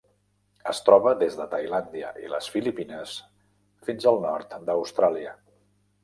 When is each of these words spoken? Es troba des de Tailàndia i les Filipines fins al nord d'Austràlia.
Es 0.71 0.77
troba 0.85 1.11
des 1.17 1.35
de 1.41 1.45
Tailàndia 1.51 2.09
i 2.23 2.31
les 2.35 2.47
Filipines 2.55 3.13
fins 3.89 4.07
al 4.13 4.17
nord 4.23 4.55
d'Austràlia. 4.71 5.35